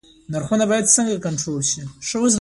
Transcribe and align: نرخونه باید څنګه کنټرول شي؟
نرخونه 0.31 0.63
باید 0.71 0.91
څنګه 0.95 1.21
کنټرول 1.25 1.61
شي؟ 1.69 1.81